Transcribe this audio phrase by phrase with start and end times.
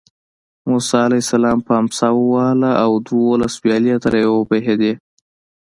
[0.69, 4.93] موسی علیه السلام په امسا ووهله او دولس ویالې ترې وبهېدې.